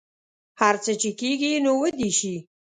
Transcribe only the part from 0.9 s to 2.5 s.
چې کیږي نو ودې شي